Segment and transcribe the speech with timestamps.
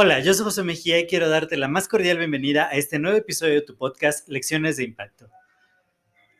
[0.00, 3.18] Hola, yo soy José Mejía y quiero darte la más cordial bienvenida a este nuevo
[3.18, 5.28] episodio de tu podcast Lecciones de Impacto.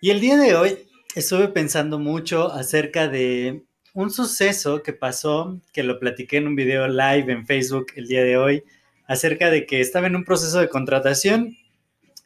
[0.00, 3.64] Y el día de hoy estuve pensando mucho acerca de
[3.95, 8.22] un suceso que pasó, que lo platiqué en un video live en Facebook el día
[8.22, 8.62] de hoy,
[9.08, 11.56] acerca de que estaba en un proceso de contratación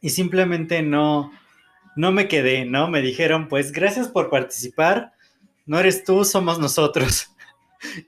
[0.02, 1.32] y simplemente no,
[1.96, 2.88] no me quedé, ¿no?
[2.88, 5.12] Me dijeron, pues gracias por participar,
[5.64, 7.31] no eres tú, somos nosotros.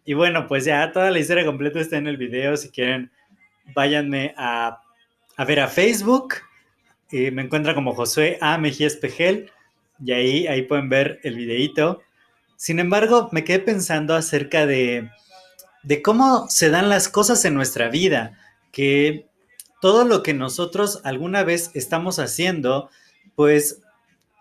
[0.04, 2.56] Y bueno, pues ya toda la historia completa está en el video.
[2.56, 3.10] Si quieren,
[3.74, 4.80] váyanme a,
[5.46, 6.34] ver a Facebook.
[7.10, 8.58] y me encuentra como Josué A.
[8.58, 9.50] Mejía Espejel.
[10.04, 12.02] Y ahí, ahí pueden ver el videito.
[12.56, 15.10] Sin embargo, me quedé pensando acerca de,
[15.82, 18.38] de cómo se dan las cosas en nuestra vida.
[18.72, 19.26] Que
[19.80, 22.90] todo lo que nosotros alguna vez estamos haciendo,
[23.34, 23.82] pues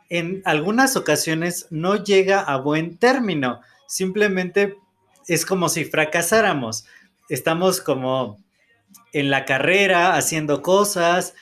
[0.09, 3.61] en algunas ocasiones no llega a buen término.
[3.87, 4.77] Simplemente
[5.27, 6.85] es como si fracasáramos.
[7.29, 8.37] Estamos como
[9.13, 11.35] en la carrera haciendo cosas,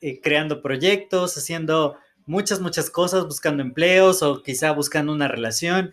[0.00, 5.92] eh, creando proyectos, haciendo muchas, muchas cosas, buscando empleos o quizá buscando una relación.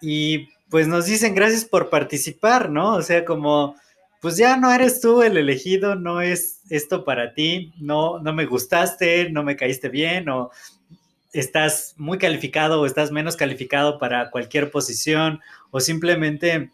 [0.00, 2.94] Y pues nos dicen gracias por participar, ¿no?
[2.94, 3.76] O sea, como,
[4.20, 8.46] pues ya no eres tú el elegido, no es esto para ti, no, no me
[8.46, 10.50] gustaste, no me caíste bien o
[11.32, 16.70] estás muy calificado o estás menos calificado para cualquier posición o simplemente,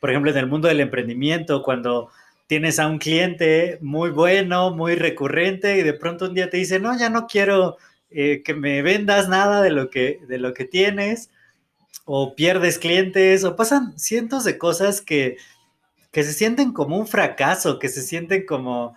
[0.00, 2.10] por ejemplo, en el mundo del emprendimiento, cuando
[2.46, 6.80] tienes a un cliente muy bueno, muy recurrente y de pronto un día te dice,
[6.80, 7.76] no, ya no quiero
[8.10, 11.30] eh, que me vendas nada de lo que, de lo que tienes
[12.06, 15.36] o pierdes clientes o pasan cientos de cosas que,
[16.10, 18.96] que se sienten como un fracaso, que se sienten como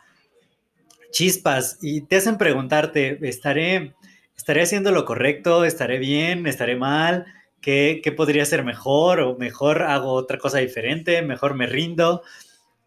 [1.12, 3.94] chispas y te hacen preguntarte, ¿estaré
[4.42, 5.66] ¿estaré haciendo lo correcto?
[5.66, 6.48] ¿Estaré bien?
[6.48, 7.28] ¿Estaré mal?
[7.62, 9.20] ¿Qué, podría ser mejor?
[9.20, 11.22] ¿O mejor hago otra cosa diferente?
[11.22, 12.24] ¿Mejor me rindo?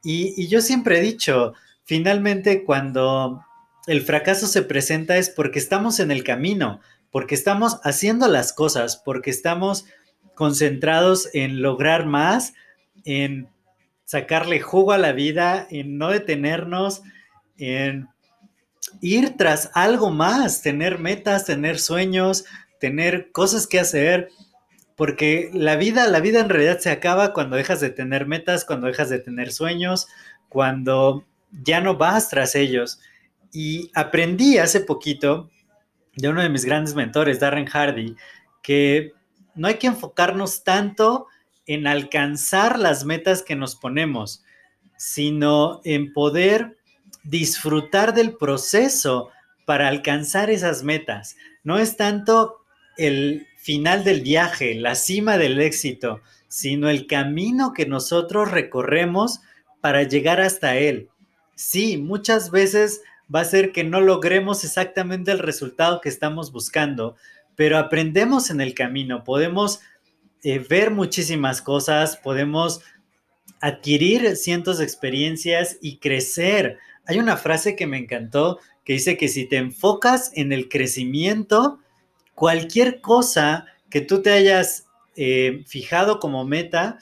[0.03, 1.55] Y, y yo siempre he dicho,
[1.85, 3.41] finalmente cuando
[3.87, 6.81] el fracaso se presenta es porque estamos en el camino,
[7.13, 9.87] porque estamos haciendo las cosas, porque estamos
[10.35, 12.55] concentrados en lograr más,
[13.05, 13.49] en
[14.05, 17.03] sacarle jugo a la vida, en no detenernos,
[17.59, 18.09] en
[19.01, 22.45] ir tras algo más, tener metas, tener sueños,
[22.79, 24.29] tener cosas que hacer,
[24.97, 28.87] porque la vida, la vida en realidad se acaba cuando dejas de tener metas, cuando
[28.87, 30.07] dejas de tener sueños,
[30.49, 33.01] cuando ya no vas tras ellos.
[33.53, 35.51] Y aprendí hace poquito
[36.17, 38.15] de uno de mis grandes mentores, Darren Hardy,
[38.63, 39.13] que
[39.55, 41.27] no hay que enfocarnos tanto
[41.67, 44.45] en alcanzar las metas que nos ponemos,
[44.97, 46.77] sino en poder
[47.25, 49.31] disfrutar del proceso
[49.65, 51.37] para alcanzar esas metas.
[51.63, 52.61] No es tanto
[52.97, 59.41] el final del viaje, la cima del éxito, sino el camino que nosotros recorremos
[59.81, 61.09] para llegar hasta él.
[61.57, 63.01] Sí, muchas veces
[63.35, 67.17] va a ser que no logremos exactamente el resultado que estamos buscando,
[67.57, 69.81] pero aprendemos en el camino, podemos
[70.43, 72.83] eh, ver muchísimas cosas, podemos
[73.61, 79.29] adquirir cientos de experiencias y crecer hay una frase que me encantó que dice que
[79.29, 81.79] si te enfocas en el crecimiento,
[82.35, 86.99] cualquier cosa que tú te hayas eh, fijado como meta,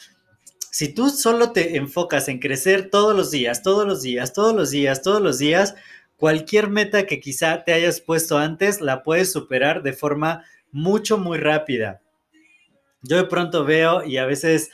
[0.70, 4.70] si tú solo te enfocas en crecer todos los días, todos los días, todos los
[4.70, 5.74] días, todos los días,
[6.16, 11.38] cualquier meta que quizá te hayas puesto antes la puedes superar de forma mucho, muy
[11.38, 12.00] rápida.
[13.02, 14.70] Yo de pronto veo y a veces,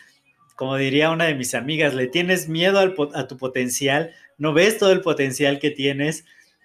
[0.56, 2.78] como diría una de mis amigas, le tienes miedo
[3.14, 6.24] a tu potencial no ves todo el potencial que tienes.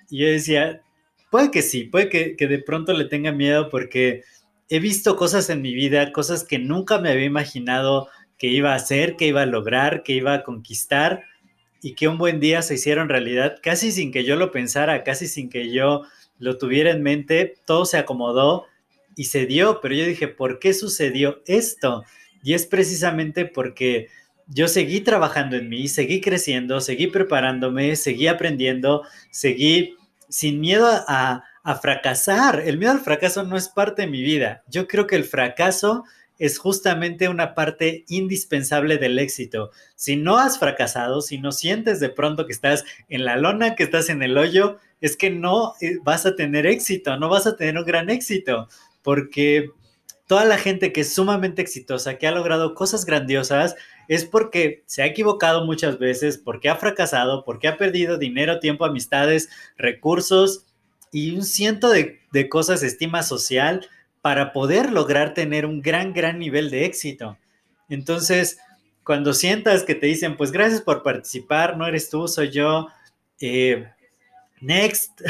[0.09, 0.81] Y yo decía,
[1.29, 4.23] puede que sí, puede que, de pronto le tenga miedo porque
[4.69, 8.75] he visto cosas en mi vida, cosas que nunca me había imaginado que iba a
[8.75, 11.23] hacer, que iba a lograr, que iba a conquistar
[11.81, 15.27] y que un buen día se hicieron realidad casi sin que yo lo pensara, casi
[15.27, 16.03] sin que yo
[16.39, 18.67] lo tuviera en mente, todo se acomodó
[19.15, 22.03] y se dio, pero yo dije, ¿por qué sucedió esto?
[22.43, 24.07] Y es precisamente porque
[24.47, 29.95] yo seguí trabajando en mí, seguí creciendo, seguí preparándome, seguí aprendiendo, seguí
[30.29, 31.43] sin miedo a,
[31.81, 32.59] fracasar.
[32.65, 34.63] El miedo al fracaso no es parte de mi vida.
[34.67, 36.03] Yo creo que el fracaso
[36.37, 39.71] es justamente una parte indispensable del éxito.
[39.95, 43.83] Si no has fracasado, si no sientes de pronto que estás en la lona, que
[43.83, 47.55] estás en el hoyo, es que no eh, vas a tener éxito, no vas a
[47.55, 48.67] tener un gran éxito,
[49.03, 49.69] porque
[50.27, 53.75] toda la gente que es sumamente exitosa, que ha logrado cosas grandiosas,
[54.07, 58.85] es porque se ha equivocado muchas veces, porque ha fracasado, porque ha perdido dinero, tiempo,
[58.85, 60.65] amistades, recursos
[61.11, 63.87] y un ciento de, de cosas, estima social,
[64.21, 67.37] para poder lograr tener un gran, gran nivel de éxito.
[67.89, 68.57] Entonces,
[69.03, 72.87] cuando sientas que te dicen, pues gracias por participar, no eres tú, soy yo,
[73.41, 73.85] eh,
[74.61, 75.21] next,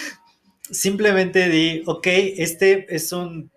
[0.70, 3.51] simplemente di, ok, este es un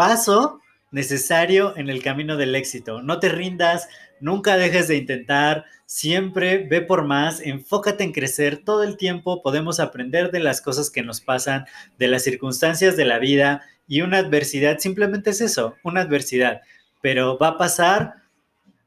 [0.00, 0.62] paso
[0.92, 3.02] necesario en el camino del éxito.
[3.02, 3.86] No te rindas,
[4.18, 9.78] nunca dejes de intentar, siempre ve por más, enfócate en crecer todo el tiempo, podemos
[9.78, 11.66] aprender de las cosas que nos pasan,
[11.98, 16.62] de las circunstancias de la vida y una adversidad simplemente es eso, una adversidad,
[17.02, 18.14] pero va a pasar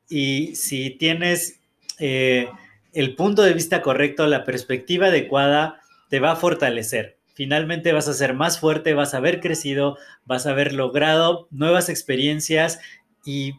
[0.09, 1.59] y si tienes
[1.99, 2.49] eh,
[2.91, 7.17] el punto de vista correcto, la perspectiva adecuada, te va a fortalecer.
[7.33, 11.89] Finalmente vas a ser más fuerte, vas a haber crecido, vas a haber logrado nuevas
[11.89, 12.79] experiencias
[13.25, 13.53] y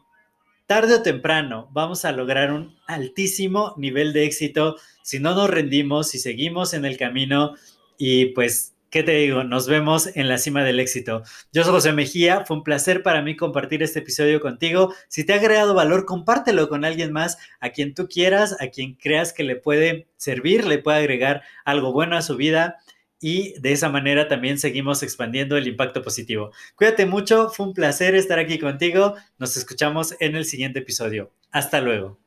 [0.66, 6.08] tarde o temprano vamos a lograr un altísimo nivel de éxito si no nos rendimos,
[6.08, 7.54] si seguimos en el camino
[7.98, 9.42] y pues ¿Qué te digo?
[9.42, 11.24] Nos vemos en la cima del éxito.
[11.52, 14.94] Yo soy José Mejía, fue un placer para mí compartir este episodio contigo.
[15.08, 18.94] Si te ha agregado valor, compártelo con alguien más, a quien tú quieras, a quien
[18.94, 22.76] creas que le puede servir, le puede agregar algo bueno a su vida
[23.20, 26.50] y de esa manera también seguimos expandiendo el impacto positivo.
[26.76, 29.14] Cuídate mucho, fue un placer estar aquí contigo.
[29.38, 31.32] Nos escuchamos en el siguiente episodio.
[31.50, 32.23] Hasta luego.